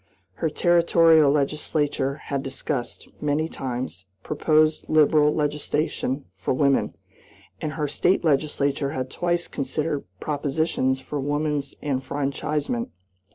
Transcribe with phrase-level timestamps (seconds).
[0.41, 6.95] Her Territorial legislature had discussed, many times, proposed liberal legislation for women,
[7.61, 12.89] and her State legislature had twice considered propositions for woman's enfranchisement.